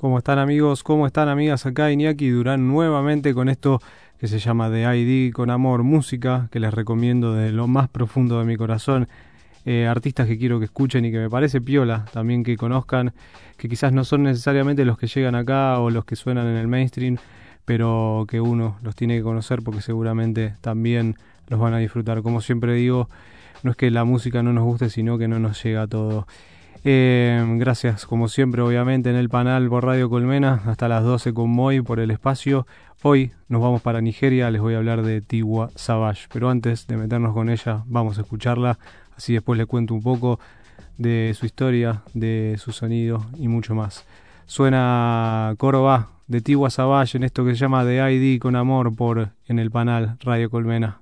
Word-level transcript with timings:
¿Cómo 0.00 0.16
están 0.16 0.38
amigos? 0.38 0.82
¿Cómo 0.82 1.06
están 1.06 1.28
amigas? 1.28 1.66
Acá 1.66 1.92
Iñaki 1.92 2.30
Durán 2.30 2.66
nuevamente 2.66 3.34
con 3.34 3.50
esto 3.50 3.82
que 4.18 4.28
se 4.28 4.38
llama 4.38 4.70
The 4.70 4.96
ID 4.96 5.30
con 5.30 5.50
Amor 5.50 5.82
Música, 5.82 6.48
que 6.50 6.58
les 6.58 6.72
recomiendo 6.72 7.34
de 7.34 7.52
lo 7.52 7.66
más 7.66 7.90
profundo 7.90 8.38
de 8.38 8.46
mi 8.46 8.56
corazón. 8.56 9.08
Eh, 9.66 9.86
artistas 9.86 10.26
que 10.26 10.38
quiero 10.38 10.58
que 10.58 10.64
escuchen 10.64 11.04
y 11.04 11.12
que 11.12 11.18
me 11.18 11.28
parece 11.28 11.60
piola 11.60 12.06
también 12.14 12.44
que 12.44 12.56
conozcan, 12.56 13.12
que 13.58 13.68
quizás 13.68 13.92
no 13.92 14.04
son 14.04 14.22
necesariamente 14.22 14.86
los 14.86 14.96
que 14.96 15.06
llegan 15.06 15.34
acá 15.34 15.78
o 15.80 15.90
los 15.90 16.06
que 16.06 16.16
suenan 16.16 16.46
en 16.46 16.56
el 16.56 16.66
mainstream, 16.66 17.18
pero 17.66 18.24
que 18.26 18.40
uno 18.40 18.78
los 18.82 18.96
tiene 18.96 19.18
que 19.18 19.22
conocer 19.22 19.60
porque 19.62 19.82
seguramente 19.82 20.54
también 20.62 21.16
los 21.48 21.60
van 21.60 21.74
a 21.74 21.76
disfrutar. 21.76 22.22
Como 22.22 22.40
siempre 22.40 22.72
digo, 22.72 23.10
no 23.62 23.72
es 23.72 23.76
que 23.76 23.90
la 23.90 24.04
música 24.04 24.42
no 24.42 24.54
nos 24.54 24.64
guste, 24.64 24.88
sino 24.88 25.18
que 25.18 25.28
no 25.28 25.38
nos 25.38 25.62
llega 25.62 25.82
a 25.82 25.86
todo. 25.86 26.26
Eh, 26.82 27.44
gracias, 27.58 28.06
como 28.06 28.28
siempre, 28.28 28.62
obviamente, 28.62 29.10
en 29.10 29.16
el 29.16 29.28
panel 29.28 29.68
por 29.68 29.84
Radio 29.84 30.08
Colmena, 30.08 30.62
hasta 30.64 30.88
las 30.88 31.04
12 31.04 31.34
con 31.34 31.50
Moy 31.50 31.82
por 31.82 32.00
el 32.00 32.10
espacio. 32.10 32.66
Hoy 33.02 33.32
nos 33.48 33.60
vamos 33.60 33.82
para 33.82 34.00
Nigeria, 34.00 34.50
les 34.50 34.62
voy 34.62 34.74
a 34.74 34.78
hablar 34.78 35.02
de 35.02 35.20
Tiwa 35.20 35.68
Savage, 35.74 36.26
pero 36.32 36.48
antes 36.48 36.86
de 36.86 36.96
meternos 36.96 37.34
con 37.34 37.50
ella, 37.50 37.82
vamos 37.86 38.16
a 38.16 38.22
escucharla, 38.22 38.78
así 39.14 39.34
después 39.34 39.58
le 39.58 39.66
cuento 39.66 39.92
un 39.92 40.02
poco 40.02 40.40
de 40.96 41.34
su 41.38 41.44
historia, 41.44 42.02
de 42.14 42.56
su 42.58 42.72
sonido 42.72 43.26
y 43.36 43.48
mucho 43.48 43.74
más. 43.74 44.06
Suena 44.46 45.54
Coro 45.58 46.08
de 46.28 46.40
Tiwa 46.40 46.70
Savage 46.70 47.18
en 47.18 47.24
esto 47.24 47.44
que 47.44 47.50
se 47.50 47.58
llama 47.58 47.84
The 47.84 48.10
ID 48.10 48.40
con 48.40 48.56
amor 48.56 48.94
por 48.94 49.30
en 49.46 49.58
el 49.58 49.70
panel 49.70 50.12
Radio 50.20 50.48
Colmena. 50.48 51.00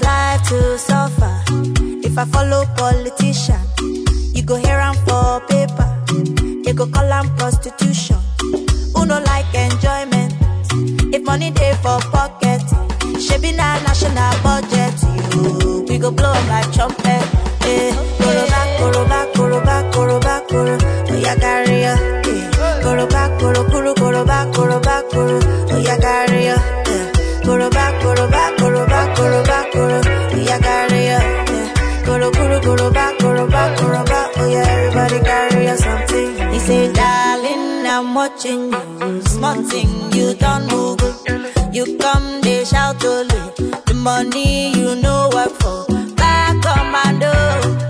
To 0.00 0.78
suffer. 0.78 1.42
If 2.02 2.16
I 2.18 2.24
follow 2.26 2.64
politician, 2.76 3.60
you 4.34 4.42
go 4.42 4.56
hear 4.56 4.78
am 4.78 4.94
for 5.06 5.40
paper. 5.48 5.88
You 6.66 6.74
go 6.74 6.86
call 6.86 7.12
am 7.12 7.34
prostitution. 7.36 8.16
Who 8.94 9.06
no 9.06 9.20
like 9.20 9.54
enjoyment? 9.54 10.34
If 11.14 11.22
money 11.24 11.50
dey 11.50 11.74
for 11.82 12.00
pocket, 12.10 12.62
be 13.42 13.52
na 13.52 13.78
national 13.82 14.32
budget. 14.42 14.94
You, 15.34 15.84
we 15.88 15.98
go 15.98 16.10
blow 16.10 16.32
like 16.48 16.72
trumpet. 16.72 17.22
Eh. 17.62 17.92
Eh, 17.92 17.94
koro, 24.52 24.79
watching 38.20 38.70
you. 38.70 39.22
Small 39.22 39.62
thing, 39.62 39.92
you 40.12 40.34
don't 40.34 40.66
move. 40.70 41.00
You 41.72 41.96
come, 41.96 42.42
they 42.42 42.64
shout 42.66 43.00
to 43.00 43.14
The 43.86 43.94
money 43.94 44.74
you 44.78 44.94
know 44.96 45.30
work 45.32 45.52
for. 45.60 45.86
Back 46.16 46.60
commando. 46.66 47.89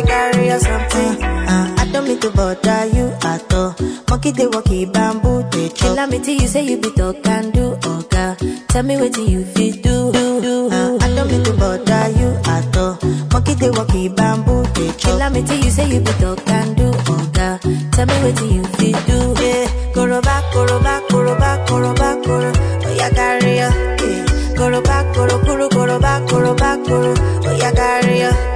Yeah, 0.00 0.30
carry 0.32 0.46
ya 0.48 0.58
something. 0.58 1.22
Uh, 1.22 1.74
I 1.78 1.88
don't 1.92 2.04
mean 2.06 2.20
to 2.20 2.30
bother 2.30 2.86
you 2.86 3.12
at 3.22 3.52
all. 3.54 3.74
Monkey 4.08 4.32
they 4.32 4.46
walkie 4.46 4.84
bamboo 4.86 5.42
they 5.50 5.68
chill. 5.70 5.94
me 6.08 6.18
till 6.18 6.34
you 6.40 6.48
say 6.48 6.64
you 6.64 6.76
be 6.78 6.90
talk 6.92 7.26
and 7.26 7.52
do 7.52 7.76
okay. 7.86 8.34
Tell 8.68 8.82
me 8.82 8.96
what 8.96 9.16
you 9.16 9.44
fit 9.44 9.82
do. 9.82 10.12
do, 10.12 10.40
do. 10.40 10.68
Uh, 10.70 10.98
I 11.00 11.14
don't 11.14 11.30
mean 11.30 11.42
to 11.44 11.52
bother 11.54 12.08
you 12.18 12.28
at 12.46 12.76
all. 12.76 12.98
Monkey 13.32 13.54
they 13.54 13.70
walkie 13.70 14.08
bamboo 14.08 14.62
they 14.74 14.90
chill. 14.98 15.18
me 15.30 15.42
till 15.42 15.58
you 15.64 15.70
say 15.70 15.88
you 15.88 16.00
be 16.00 16.12
talk 16.12 16.46
and 16.48 16.76
do 16.76 16.88
okay. 16.88 17.58
Tell 17.92 18.06
me 18.06 18.14
what 18.22 18.40
you 18.42 18.64
fit 18.76 18.96
do. 19.06 19.34
Yeah, 19.42 19.92
go 19.94 20.20
back, 20.20 20.52
go 20.52 20.80
back, 20.82 21.08
go 21.08 21.38
back, 21.38 21.68
go 21.68 21.94
back, 21.94 22.24
go. 22.24 22.52
Oh 22.84 22.94
yeah, 22.94 23.10
carry 23.10 23.56
ya. 23.58 23.70
Yeah, 23.70 24.54
go 24.56 24.82
back, 24.82 25.14
go 25.14 25.26
go 25.28 25.68
go 25.68 25.98
back, 26.00 26.28
go 26.28 26.54
back, 26.54 26.84
go. 26.86 27.14
Oh 27.14 27.56
yeah, 27.56 27.72
carry 27.72 28.20
ya. 28.20 28.49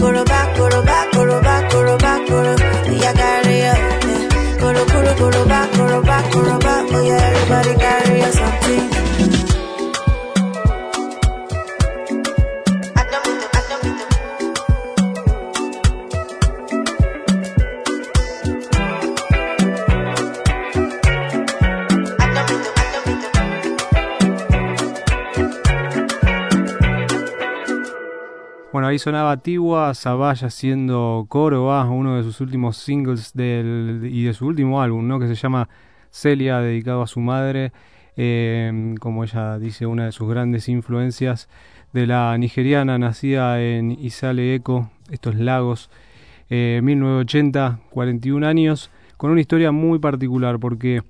Coro 0.00 0.24
back, 0.24 0.56
coro 0.56 0.82
back, 0.82 1.12
coro 1.12 1.40
back, 1.42 1.70
coro 1.70 1.96
back, 1.98 2.26
coro 2.26 2.54
Yagareo 3.02 3.74
Coro, 4.58 4.84
coro, 4.86 5.14
coro 5.14 5.44
back, 5.46 5.72
coro 5.72 6.00
oh, 6.92 7.10
everybody 7.10 7.74
got 7.74 7.99
ahí 28.90 28.98
sonaba 28.98 29.36
Tiwa 29.36 29.94
Savage 29.94 30.46
haciendo 30.46 31.24
coro, 31.28 31.72
ah, 31.72 31.88
uno 31.88 32.16
de 32.16 32.22
sus 32.22 32.40
últimos 32.40 32.76
singles 32.76 33.32
del, 33.34 34.00
y 34.10 34.24
de 34.24 34.34
su 34.34 34.46
último 34.46 34.82
álbum, 34.82 35.06
¿no? 35.06 35.18
que 35.18 35.28
se 35.28 35.34
llama 35.34 35.68
Celia, 36.10 36.58
dedicado 36.58 37.02
a 37.02 37.06
su 37.06 37.20
madre, 37.20 37.72
eh, 38.16 38.94
como 39.00 39.24
ella 39.24 39.58
dice, 39.58 39.86
una 39.86 40.06
de 40.06 40.12
sus 40.12 40.28
grandes 40.28 40.68
influencias 40.68 41.48
de 41.92 42.06
la 42.06 42.36
nigeriana, 42.36 42.98
nacida 42.98 43.62
en 43.62 43.92
Isale 43.92 44.56
Eco, 44.56 44.90
estos 45.10 45.36
lagos, 45.36 45.88
eh, 46.48 46.80
1980, 46.82 47.80
41 47.90 48.46
años, 48.46 48.90
con 49.16 49.30
una 49.30 49.40
historia 49.40 49.70
muy 49.70 50.00
particular, 50.00 50.58
porque 50.58 51.02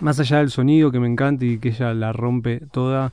más 0.00 0.18
allá 0.18 0.38
del 0.38 0.50
sonido 0.50 0.90
que 0.90 0.98
me 0.98 1.06
encanta 1.06 1.44
y 1.44 1.58
que 1.58 1.68
ella 1.68 1.94
la 1.94 2.12
rompe 2.12 2.60
toda, 2.72 3.12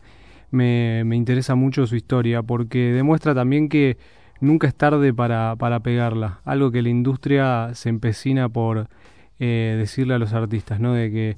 me, 0.55 1.16
interesa 1.16 1.55
mucho 1.55 1.85
su 1.85 1.95
historia 1.95 2.41
porque 2.41 2.91
demuestra 2.91 3.35
también 3.35 3.69
que 3.69 3.97
nunca 4.41 4.67
es 4.67 4.75
tarde 4.75 5.13
para, 5.13 5.55
para 5.57 5.81
pegarla, 5.81 6.39
algo 6.45 6.71
que 6.71 6.81
la 6.81 6.89
industria 6.89 7.71
se 7.73 7.89
empecina 7.89 8.49
por 8.49 8.88
eh, 9.39 9.75
decirle 9.77 10.16
a 10.16 10.19
los 10.19 10.33
artistas, 10.33 10.79
¿no? 10.79 10.93
De 10.93 11.11
que 11.11 11.35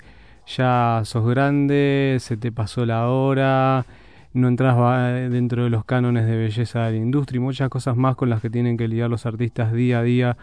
ya 0.47 1.01
sos 1.03 1.27
grande, 1.27 2.17
se 2.19 2.37
te 2.37 2.51
pasó 2.51 2.85
la 2.85 3.09
hora, 3.09 3.85
no 4.33 4.47
entras 4.47 4.75
dentro 5.31 5.63
de 5.63 5.69
los 5.69 5.83
cánones 5.83 6.25
de 6.25 6.37
belleza 6.37 6.85
de 6.85 6.91
la 6.91 6.97
industria 6.97 7.37
y 7.37 7.41
muchas 7.41 7.69
cosas 7.69 7.97
más 7.97 8.15
con 8.15 8.29
las 8.29 8.41
que 8.41 8.49
tienen 8.49 8.77
que 8.77 8.87
lidiar 8.87 9.09
los 9.09 9.25
artistas 9.25 9.73
día 9.73 9.99
a 9.99 10.03
día 10.03 10.37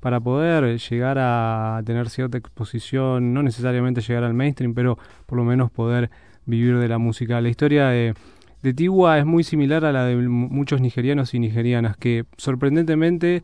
para 0.00 0.20
poder 0.20 0.78
llegar 0.78 1.16
a 1.18 1.82
tener 1.84 2.10
cierta 2.10 2.38
exposición, 2.38 3.32
no 3.32 3.42
necesariamente 3.42 4.00
llegar 4.00 4.24
al 4.24 4.34
mainstream, 4.34 4.74
pero 4.74 4.98
por 5.26 5.38
lo 5.38 5.44
menos 5.44 5.70
poder 5.70 6.10
vivir 6.46 6.78
de 6.78 6.88
la 6.88 6.98
música. 6.98 7.40
La 7.40 7.48
historia 7.48 7.88
de, 7.88 8.14
de 8.62 8.74
Tiwa 8.74 9.18
es 9.18 9.26
muy 9.26 9.44
similar 9.44 9.84
a 9.84 9.92
la 9.92 10.04
de 10.06 10.16
muchos 10.16 10.80
nigerianos 10.80 11.34
y 11.34 11.38
nigerianas 11.38 11.96
que 11.96 12.24
sorprendentemente 12.36 13.42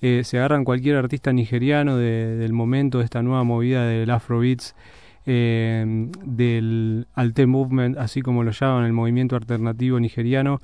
eh, 0.00 0.22
se 0.24 0.38
agarran 0.38 0.64
cualquier 0.64 0.96
artista 0.96 1.32
nigeriano 1.32 1.96
de, 1.96 2.36
del 2.36 2.52
momento 2.52 2.98
de 2.98 3.04
esta 3.04 3.22
nueva 3.22 3.44
movida 3.44 3.86
del 3.86 4.10
Afrobeats, 4.10 4.74
eh, 5.26 6.08
del 6.24 7.06
Alte 7.14 7.46
Movement, 7.46 7.98
así 7.98 8.22
como 8.22 8.42
lo 8.44 8.50
llaman 8.50 8.84
el 8.84 8.92
movimiento 8.92 9.36
alternativo 9.36 9.98
nigeriano. 10.00 10.60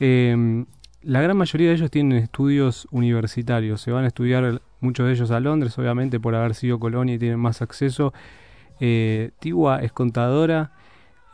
Eh, 0.00 0.64
la 1.02 1.22
gran 1.22 1.36
mayoría 1.36 1.68
de 1.68 1.74
ellos 1.76 1.90
tienen 1.90 2.18
estudios 2.18 2.86
universitarios, 2.90 3.80
se 3.80 3.90
van 3.90 4.04
a 4.04 4.08
estudiar 4.08 4.60
muchos 4.80 5.06
de 5.06 5.12
ellos 5.12 5.30
a 5.30 5.40
Londres, 5.40 5.78
obviamente 5.78 6.20
por 6.20 6.34
haber 6.34 6.54
sido 6.54 6.78
colonia 6.78 7.14
y 7.14 7.18
tienen 7.18 7.38
más 7.38 7.62
acceso. 7.62 8.12
Eh, 8.80 9.30
Tiwa 9.38 9.80
es 9.80 9.92
contadora, 9.92 10.72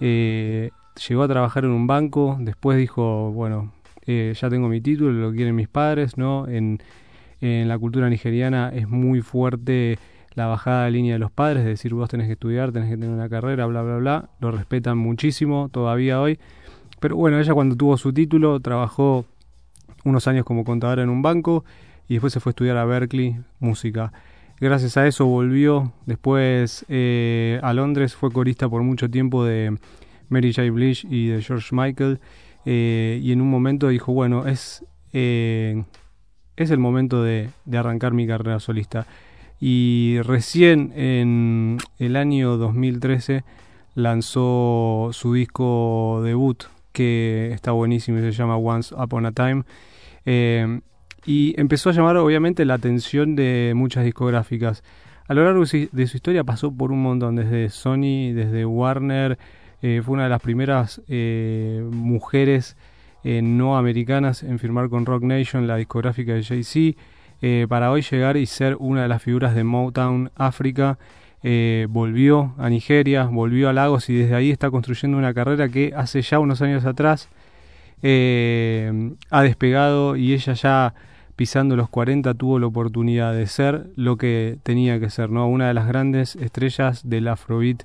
eh, 0.01 0.71
llegó 1.09 1.23
a 1.23 1.29
trabajar 1.29 1.65
en 1.65 1.71
un 1.71 1.87
banco, 1.87 2.37
después 2.41 2.79
dijo, 2.79 3.33
bueno, 3.33 3.73
eh, 4.07 4.35
ya 4.41 4.49
tengo 4.49 4.69
mi 4.69 4.81
título, 4.81 5.13
lo 5.13 5.33
quieren 5.33 5.55
mis 5.55 5.69
padres, 5.69 6.17
¿no? 6.17 6.47
En, 6.49 6.81
en, 7.41 7.69
la 7.69 7.79
cultura 7.79 8.09
nigeriana 8.09 8.71
es 8.75 8.89
muy 8.89 9.21
fuerte 9.21 9.99
la 10.35 10.47
bajada 10.47 10.85
de 10.85 10.91
línea 10.93 11.15
de 11.15 11.19
los 11.19 11.31
padres, 11.31 11.65
de 11.65 11.71
decir 11.71 11.95
vos 11.95 12.09
tenés 12.09 12.27
que 12.27 12.35
estudiar, 12.35 12.71
tenés 12.71 12.91
que 12.91 12.97
tener 12.97 13.11
una 13.11 13.29
carrera, 13.29 13.67
bla, 13.67 13.83
bla, 13.83 13.97
bla. 13.97 14.31
Lo 14.41 14.51
respetan 14.51 14.99
muchísimo 14.99 15.71
todavía 15.71 16.21
hoy. 16.21 16.39
Pero 17.01 17.17
bueno, 17.17 17.41
ella 17.41 17.55
cuando 17.55 17.75
tuvo 17.75 17.97
su 17.97 18.13
título 18.13 18.61
trabajó 18.61 19.25
unos 20.05 20.29
años 20.29 20.45
como 20.45 20.65
contadora 20.65 21.03
en 21.03 21.09
un 21.09 21.23
banco 21.23 21.65
y 22.09 22.15
después 22.15 22.33
se 22.33 22.41
fue 22.41 22.51
a 22.51 22.53
estudiar 22.53 22.77
a 22.77 22.85
Berkeley 22.85 23.37
música. 23.61 24.13
Gracias 24.59 24.97
a 24.97 25.07
eso 25.07 25.27
volvió 25.27 25.93
después 26.07 26.87
eh, 26.89 27.61
a 27.63 27.75
Londres, 27.75 28.15
fue 28.15 28.33
corista 28.33 28.69
por 28.71 28.83
mucho 28.83 29.11
tiempo 29.11 29.45
de 29.45 29.77
Mary 30.31 30.55
J. 30.55 30.71
Blige 30.71 31.07
y 31.11 31.27
de 31.27 31.43
George 31.43 31.75
Michael 31.75 32.21
eh, 32.65 33.21
y 33.23 33.33
en 33.33 33.43
un 33.43 33.51
momento 33.51 33.89
dijo, 33.89 34.15
bueno, 34.15 34.47
es, 34.47 34.83
eh, 35.13 35.85
es 36.57 36.71
el 36.71 36.79
momento 36.79 37.23
de, 37.23 37.51
de 37.67 37.79
arrancar 37.79 38.15
mi 38.15 38.27
carrera 38.27 38.59
solista. 38.59 39.07
Y 39.61 40.21
recién 40.23 40.93
en 40.97 41.77
el 41.99 42.17
año 42.17 42.57
2013 42.57 43.45
lanzó 43.95 45.11
su 45.13 45.35
disco 45.35 46.23
debut, 46.25 46.65
que 46.93 47.51
está 47.53 47.73
buenísimo 47.73 48.19
y 48.19 48.23
se 48.23 48.33
llama 48.33 48.57
Once 48.57 48.95
Upon 48.95 49.27
a 49.27 49.33
Time. 49.33 49.65
Eh, 51.27 51.31
y 51.31 51.55
empezó 51.61 51.91
a 51.91 51.93
llamar 51.93 52.17
obviamente 52.17 52.65
la 52.65 52.75
atención 52.75 53.37
de 53.37 53.73
muchas 53.75 54.05
discográficas. 54.05 54.83
A 55.29 55.35
lo 55.35 55.45
largo 55.45 55.65
de 55.65 56.07
su 56.07 56.17
historia 56.17 56.45
pasó 56.45 56.71
por 56.73 56.93
un 56.93 57.03
montón, 57.03 57.37
desde 57.37 57.69
Sony, 57.69 58.33
desde 58.33 58.65
Warner, 58.65 59.39
eh, 59.83 60.01
fue 60.05 60.15
una 60.15 60.25
de 60.25 60.31
las 60.31 60.41
primeras 60.41 61.03
eh, 61.09 61.85
mujeres 61.91 62.77
no 63.25 63.77
americanas 63.77 64.45
en 64.45 64.61
firmar 64.61 64.89
con 64.89 65.05
Rock 65.05 65.25
Nation, 65.25 65.67
la 65.67 65.75
discográfica 65.75 66.35
de 66.35 66.45
Jay-Z, 66.45 66.97
para 67.67 67.91
hoy 67.91 68.03
llegar 68.03 68.37
y 68.37 68.47
ser 68.47 68.77
una 68.79 69.03
de 69.03 69.09
las 69.09 69.21
figuras 69.21 69.53
de 69.57 69.65
Motown 69.65 70.31
África. 70.37 70.97
volvió 71.89 72.55
a 72.57 72.71
Nigeria, 72.71 73.25
volvió 73.25 73.69
a 73.69 73.73
Lagos 73.73 74.09
y 74.11 74.15
desde 74.15 74.37
ahí 74.37 74.53
está 74.53 74.71
construyendo 74.71 75.19
una 75.19 75.35
carrera 75.35 75.69
que 75.69 75.93
hace 75.97 76.23
ya 76.23 76.39
unos 76.39 76.63
años 76.63 76.85
atrás 76.85 77.29
ha 78.01 79.43
despegado 79.43 80.15
y 80.15 80.33
ella 80.33 80.53
ya 80.53 80.95
pisando 81.37 81.77
los 81.77 81.91
40 81.91 82.35
tuvo 82.35 82.59
la 82.59 82.67
oportunidad 82.67 83.35
de 83.35 83.47
ser 83.47 83.91
lo 83.95 84.17
que 84.17 84.59
tenía 84.63 84.99
que 84.99 85.11
ser, 85.11 85.31
¿no? 85.31 85.47
Una 85.49 85.69
de 85.69 85.75
las 85.75 85.87
grandes 85.87 86.35
estrellas 86.37 87.09
del 87.09 87.29
afrobeat 87.29 87.83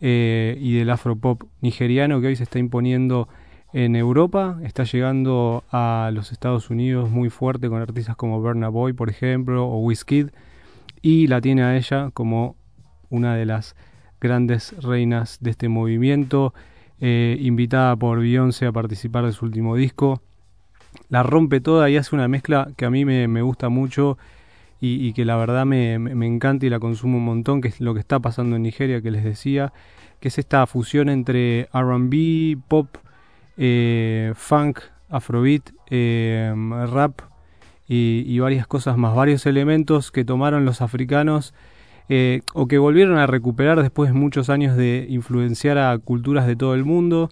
eh, 0.00 0.56
y 0.60 0.78
del 0.78 0.90
afropop 0.90 1.42
nigeriano 1.60 2.20
que 2.20 2.28
hoy 2.28 2.36
se 2.36 2.44
está 2.44 2.60
imponiendo 2.60 3.28
en 3.72 3.96
Europa, 3.96 4.58
está 4.62 4.84
llegando 4.84 5.64
a 5.70 6.10
los 6.14 6.30
Estados 6.30 6.70
Unidos 6.70 7.10
muy 7.10 7.28
fuerte 7.28 7.68
con 7.68 7.82
artistas 7.82 8.14
como 8.14 8.40
Burna 8.40 8.68
Boy, 8.68 8.92
por 8.92 9.10
ejemplo, 9.10 9.66
o 9.66 9.78
Wizkid, 9.80 10.28
y 11.02 11.26
la 11.26 11.40
tiene 11.40 11.62
a 11.62 11.76
ella 11.76 12.10
como 12.14 12.56
una 13.10 13.34
de 13.34 13.46
las 13.46 13.74
grandes 14.20 14.74
reinas 14.82 15.38
de 15.40 15.50
este 15.50 15.68
movimiento, 15.68 16.54
eh, 17.00 17.36
invitada 17.40 17.96
por 17.96 18.20
Beyoncé 18.20 18.66
a 18.66 18.72
participar 18.72 19.26
de 19.26 19.32
su 19.32 19.44
último 19.44 19.76
disco 19.76 20.22
la 21.08 21.22
rompe 21.22 21.60
toda 21.60 21.88
y 21.90 21.96
hace 21.96 22.14
una 22.14 22.28
mezcla 22.28 22.68
que 22.76 22.84
a 22.84 22.90
mí 22.90 23.04
me, 23.04 23.42
gusta 23.42 23.68
mucho 23.68 24.18
y, 24.80 25.12
que 25.14 25.24
la 25.24 25.36
verdad 25.36 25.64
me, 25.64 25.94
encanta 25.94 26.66
y 26.66 26.70
la 26.70 26.78
consumo 26.78 27.18
un 27.18 27.24
montón, 27.24 27.60
que 27.60 27.68
es 27.68 27.80
lo 27.80 27.94
que 27.94 28.00
está 28.00 28.20
pasando 28.20 28.56
en 28.56 28.62
Nigeria, 28.62 29.00
que 29.00 29.10
les 29.10 29.24
decía, 29.24 29.72
que 30.20 30.28
es 30.28 30.38
esta 30.38 30.66
fusión 30.66 31.08
entre 31.08 31.68
RB, 31.72 32.58
pop, 32.68 32.88
eh, 33.56 34.32
funk, 34.34 34.80
afrobeat, 35.08 35.70
eh, 35.90 36.52
rap 36.92 37.20
y, 37.88 38.38
varias 38.38 38.66
cosas 38.66 38.96
más, 38.96 39.14
varios 39.14 39.46
elementos 39.46 40.10
que 40.10 40.24
tomaron 40.24 40.64
los 40.64 40.82
africanos 40.82 41.54
eh, 42.08 42.42
o 42.54 42.68
que 42.68 42.78
volvieron 42.78 43.18
a 43.18 43.26
recuperar 43.26 43.80
después 43.80 44.10
de 44.10 44.18
muchos 44.18 44.50
años 44.50 44.76
de 44.76 45.06
influenciar 45.08 45.78
a 45.78 45.96
culturas 45.98 46.46
de 46.46 46.56
todo 46.56 46.74
el 46.74 46.84
mundo 46.84 47.30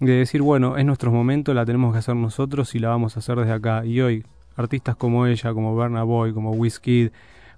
de 0.00 0.12
decir, 0.12 0.42
bueno, 0.42 0.76
es 0.76 0.84
nuestro 0.84 1.10
momento, 1.10 1.54
la 1.54 1.64
tenemos 1.64 1.92
que 1.92 1.98
hacer 1.98 2.16
nosotros 2.16 2.74
y 2.74 2.78
la 2.78 2.88
vamos 2.88 3.16
a 3.16 3.20
hacer 3.20 3.38
desde 3.38 3.52
acá. 3.52 3.84
Y 3.84 4.00
hoy, 4.00 4.24
artistas 4.56 4.96
como 4.96 5.26
ella, 5.26 5.52
como 5.52 5.74
Berna 5.76 6.02
Boy, 6.02 6.32
como 6.32 6.50
Wizkid, 6.52 7.10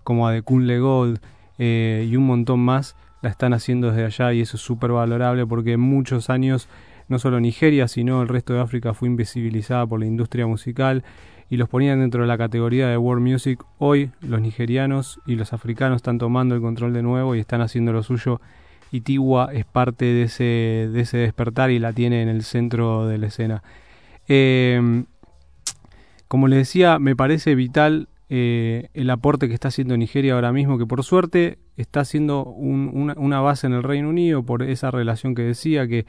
como 0.04 0.26
Adekunle 0.26 0.78
Gold 0.78 1.20
eh, 1.58 2.06
y 2.08 2.16
un 2.16 2.26
montón 2.26 2.60
más, 2.60 2.96
la 3.22 3.30
están 3.30 3.52
haciendo 3.52 3.90
desde 3.90 4.04
allá 4.04 4.32
y 4.32 4.40
eso 4.40 4.56
es 4.56 4.62
súper 4.62 4.92
valorable 4.92 5.46
porque 5.46 5.72
en 5.72 5.80
muchos 5.80 6.30
años 6.30 6.68
no 7.08 7.18
solo 7.18 7.40
Nigeria, 7.40 7.88
sino 7.88 8.22
el 8.22 8.28
resto 8.28 8.54
de 8.54 8.60
África 8.60 8.94
fue 8.94 9.08
invisibilizada 9.08 9.86
por 9.86 10.00
la 10.00 10.06
industria 10.06 10.46
musical 10.46 11.04
y 11.50 11.56
los 11.56 11.68
ponían 11.68 12.00
dentro 12.00 12.22
de 12.22 12.28
la 12.28 12.38
categoría 12.38 12.88
de 12.88 12.96
world 12.96 13.26
music. 13.26 13.64
Hoy 13.78 14.10
los 14.20 14.40
nigerianos 14.40 15.20
y 15.26 15.34
los 15.34 15.52
africanos 15.52 15.96
están 15.96 16.18
tomando 16.18 16.54
el 16.54 16.60
control 16.60 16.92
de 16.92 17.02
nuevo 17.02 17.34
y 17.34 17.40
están 17.40 17.62
haciendo 17.62 17.92
lo 17.92 18.02
suyo 18.02 18.40
y 18.90 19.02
Tiwa 19.02 19.50
es 19.52 19.64
parte 19.64 20.04
de 20.04 20.22
ese, 20.22 20.88
de 20.92 21.00
ese 21.00 21.18
despertar 21.18 21.70
y 21.70 21.78
la 21.78 21.92
tiene 21.92 22.22
en 22.22 22.28
el 22.28 22.42
centro 22.42 23.06
de 23.06 23.18
la 23.18 23.26
escena. 23.26 23.62
Em, 24.28 25.06
como 26.28 26.48
les 26.48 26.58
decía, 26.58 26.98
me 26.98 27.16
parece 27.16 27.54
vital 27.54 28.08
eh, 28.30 28.88
el 28.92 29.08
aporte 29.08 29.48
que 29.48 29.54
está 29.54 29.68
haciendo 29.68 29.96
Nigeria 29.96 30.34
ahora 30.34 30.52
mismo, 30.52 30.78
que 30.78 30.86
por 30.86 31.02
suerte 31.02 31.58
está 31.76 32.00
haciendo 32.00 32.44
una, 32.44 33.40
base 33.40 33.66
en 33.66 33.72
el 33.72 33.82
Reino 33.82 34.10
Unido 34.10 34.42
por 34.42 34.62
esa 34.62 34.90
relación 34.90 35.34
que 35.34 35.42
decía, 35.42 35.88
que 35.88 36.04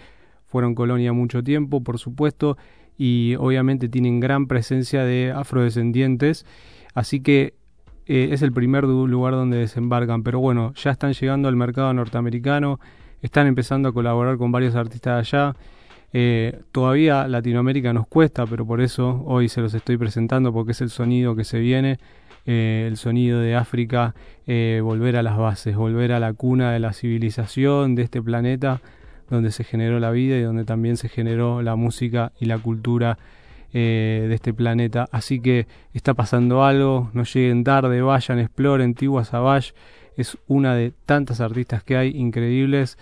fueron 0.47 0.75
colonia 0.75 1.13
mucho 1.13 1.43
tiempo, 1.43 1.81
por 1.81 1.99
supuesto, 1.99 2.57
y 2.97 3.35
obviamente 3.35 3.87
tienen 3.87 4.19
gran 4.19 4.47
presencia 4.47 5.05
de 5.05 5.31
afrodescendientes, 5.33 6.45
así 6.93 7.21
que 7.21 7.53
eh, 8.11 8.29
es 8.31 8.41
el 8.41 8.51
primer 8.51 8.85
lugar 8.85 9.35
donde 9.35 9.57
desembarcan, 9.57 10.23
pero 10.23 10.39
bueno, 10.39 10.73
ya 10.73 10.89
están 10.89 11.13
llegando 11.13 11.47
al 11.47 11.55
mercado 11.55 11.93
norteamericano, 11.93 12.79
están 13.21 13.45
empezando 13.45 13.89
a 13.89 13.93
colaborar 13.93 14.37
con 14.37 14.51
varios 14.51 14.73
artistas 14.73 15.19
allá. 15.19 15.55
Eh, 16.11 16.59
todavía 16.71 17.27
Latinoamérica 17.27 17.93
nos 17.93 18.07
cuesta, 18.07 18.47
pero 18.47 18.65
por 18.65 18.81
eso 18.81 19.23
hoy 19.27 19.47
se 19.47 19.61
los 19.61 19.75
estoy 19.75 19.97
presentando 19.97 20.51
porque 20.51 20.71
es 20.71 20.81
el 20.81 20.89
sonido 20.89 21.35
que 21.35 21.43
se 21.43 21.59
viene, 21.59 21.99
eh, 22.47 22.85
el 22.87 22.97
sonido 22.97 23.41
de 23.41 23.53
África, 23.55 24.15
volver 24.47 25.15
a 25.15 25.21
las 25.21 25.37
bases, 25.37 25.75
volver 25.75 26.11
a 26.11 26.19
la 26.19 26.33
cuna 26.33 26.71
de 26.71 26.79
la 26.79 26.93
civilización 26.93 27.93
de 27.93 28.01
este 28.01 28.23
planeta 28.23 28.81
donde 29.29 29.51
se 29.51 29.63
generó 29.63 29.99
la 29.99 30.09
vida 30.09 30.35
y 30.35 30.41
donde 30.41 30.65
también 30.65 30.97
se 30.97 31.09
generó 31.09 31.61
la 31.61 31.75
música 31.75 32.31
y 32.39 32.45
la 32.45 32.57
cultura 32.57 33.19
eh, 33.73 34.25
de 34.27 34.35
este 34.35 34.53
planeta. 34.53 35.07
Así 35.11 35.39
que 35.39 35.67
está 35.93 36.13
pasando 36.13 36.63
algo, 36.63 37.09
no 37.13 37.23
lleguen 37.23 37.63
tarde, 37.63 38.01
vayan, 38.01 38.39
exploren. 38.39 38.95
Tiwa 38.95 39.23
Savage 39.23 39.73
es 40.17 40.37
una 40.47 40.75
de 40.75 40.93
tantas 41.05 41.41
artistas 41.41 41.83
que 41.83 41.97
hay 41.97 42.09
increíbles, 42.09 42.97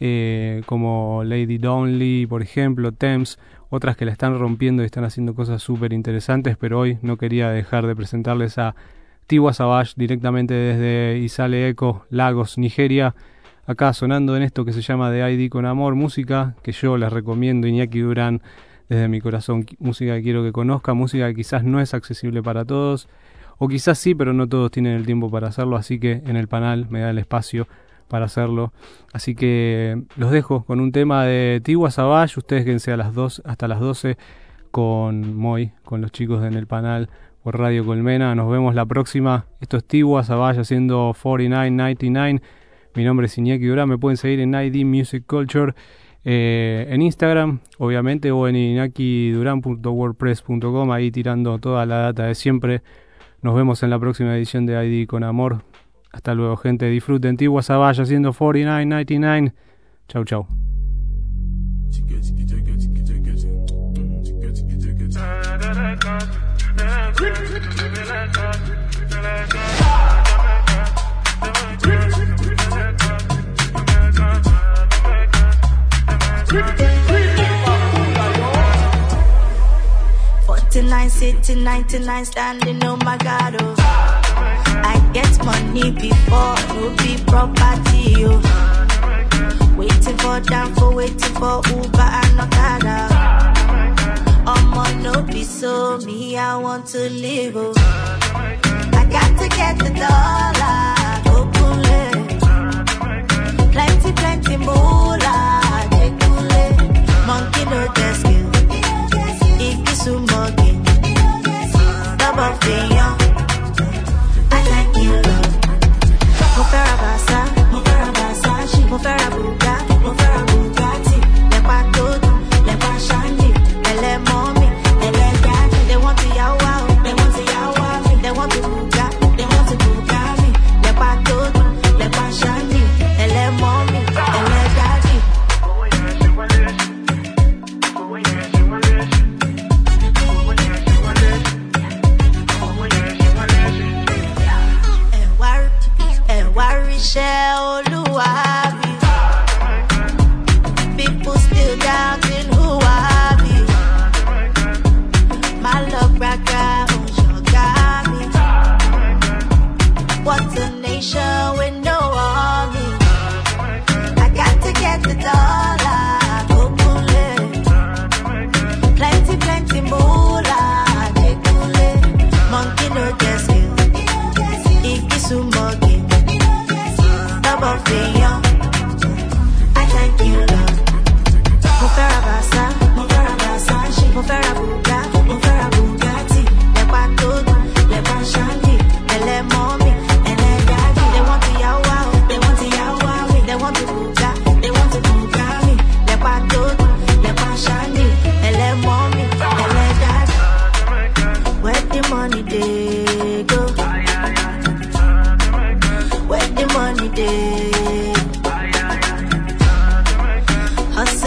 eh, 0.00 0.62
como 0.66 1.22
Lady 1.24 1.58
Donley, 1.58 2.26
por 2.26 2.42
ejemplo, 2.42 2.92
Thames, 2.92 3.38
otras 3.70 3.96
que 3.96 4.04
la 4.04 4.12
están 4.12 4.38
rompiendo 4.38 4.82
y 4.82 4.86
están 4.86 5.04
haciendo 5.04 5.34
cosas 5.34 5.62
súper 5.62 5.92
interesantes, 5.92 6.56
pero 6.56 6.80
hoy 6.80 6.98
no 7.02 7.16
quería 7.16 7.50
dejar 7.50 7.86
de 7.86 7.94
presentarles 7.94 8.58
a 8.58 8.74
Tiwa 9.26 9.52
Savage 9.52 9.92
directamente 9.96 10.54
desde 10.54 11.18
Isale 11.18 11.68
Eco, 11.68 12.04
Lagos, 12.10 12.58
Nigeria 12.58 13.14
acá 13.66 13.92
sonando 13.92 14.36
en 14.36 14.42
esto 14.42 14.64
que 14.64 14.72
se 14.72 14.82
llama 14.82 15.10
de 15.10 15.32
ID 15.32 15.50
con 15.50 15.66
Amor, 15.66 15.94
música 15.94 16.54
que 16.62 16.72
yo 16.72 16.96
les 16.96 17.12
recomiendo, 17.12 17.66
Iñaki 17.66 18.00
Durán, 18.00 18.42
desde 18.92 19.08
mi 19.08 19.22
corazón, 19.22 19.64
música 19.78 20.16
que 20.16 20.22
quiero 20.22 20.42
que 20.42 20.52
conozca, 20.52 20.92
música 20.92 21.26
que 21.28 21.36
quizás 21.36 21.64
no 21.64 21.80
es 21.80 21.94
accesible 21.94 22.42
para 22.42 22.66
todos, 22.66 23.08
o 23.56 23.66
quizás 23.66 23.98
sí, 23.98 24.14
pero 24.14 24.34
no 24.34 24.46
todos 24.46 24.70
tienen 24.70 24.96
el 24.96 25.06
tiempo 25.06 25.30
para 25.30 25.48
hacerlo, 25.48 25.76
así 25.76 25.98
que 25.98 26.22
en 26.26 26.36
el 26.36 26.46
panel 26.46 26.86
me 26.90 27.00
da 27.00 27.08
el 27.08 27.16
espacio 27.16 27.66
para 28.08 28.26
hacerlo. 28.26 28.70
Así 29.14 29.34
que 29.34 30.02
los 30.16 30.30
dejo 30.30 30.64
con 30.64 30.78
un 30.78 30.92
tema 30.92 31.24
de 31.24 31.62
Tiwa 31.64 31.90
Savage, 31.90 32.38
ustedes 32.38 32.66
quédense 32.66 32.92
a 32.92 32.98
las 32.98 33.14
dos, 33.14 33.40
hasta 33.46 33.66
las 33.66 33.80
12 33.80 34.18
con 34.70 35.34
Moy, 35.36 35.72
con 35.84 36.02
los 36.02 36.12
chicos 36.12 36.42
de 36.42 36.48
En 36.48 36.54
el 36.54 36.66
Panal 36.66 37.08
por 37.42 37.58
Radio 37.58 37.86
Colmena. 37.86 38.34
Nos 38.34 38.50
vemos 38.50 38.74
la 38.74 38.84
próxima. 38.84 39.46
Esto 39.60 39.78
es 39.78 39.84
Tiwa 39.86 40.22
Savage 40.22 40.60
haciendo 40.60 41.14
4999. 41.14 42.42
Mi 42.94 43.04
nombre 43.04 43.24
es 43.24 43.38
Iñaki 43.38 43.64
Durán, 43.64 43.88
me 43.88 43.96
pueden 43.96 44.18
seguir 44.18 44.40
en 44.40 44.54
ID 44.54 44.84
Music 44.84 45.24
Culture. 45.26 45.72
Eh, 46.24 46.86
en 46.88 47.02
Instagram, 47.02 47.58
obviamente, 47.78 48.30
o 48.30 48.46
en 48.48 48.56
inakiduran.wordpress.com, 48.56 50.92
ahí 50.92 51.10
tirando 51.10 51.58
toda 51.58 51.84
la 51.86 51.96
data 51.96 52.26
de 52.26 52.34
siempre. 52.34 52.82
Nos 53.40 53.54
vemos 53.54 53.82
en 53.82 53.88
la 53.90 53.98
próxima 53.98 54.36
edición 54.36 54.66
de 54.66 54.86
ID 54.86 55.06
con 55.08 55.24
amor. 55.24 55.64
Hasta 56.12 56.34
luego, 56.34 56.56
gente. 56.56 56.88
Disfruten 56.88 57.30
Antigua 57.30 57.62
Zavalla 57.62 58.02
haciendo 58.02 58.32
49.99. 58.32 59.52
Chau, 60.08 60.24
chau. 60.24 60.46
1999 81.50 82.24
standing 82.24 82.84
on 82.84 83.00
my 83.00 83.16
god 83.18 83.56
oh. 83.60 83.74
I 83.76 85.10
get 85.12 85.44
money 85.44 85.90
before 85.90 86.54
no 86.68 86.94
be 86.98 87.16
property 87.26 88.14
oh. 88.24 89.74
Waiting 89.76 90.16
for 90.18 90.38
down 90.38 90.72
for 90.76 90.94
waiting 90.94 91.34
for 91.34 91.60
Uber 91.66 92.10
and 92.20 92.40
Okada. 92.40 93.08
Oh 94.46 94.72
my 94.72 94.94
no 95.02 95.20
be 95.24 95.42
so 95.42 95.98
me 95.98 96.38
I 96.38 96.56
want 96.56 96.86
to 96.94 97.10
live 97.10 97.56
oh. 97.56 97.72
I 98.94 99.04
got 99.10 99.36
to 99.40 99.48
get 99.48 99.78
the 99.78 99.90
dollar, 99.98 101.22
go 101.24 101.50
plenty 103.72 104.12
plenty 104.12 104.56
moolah. 104.58 105.61
amanhã. 112.32 113.01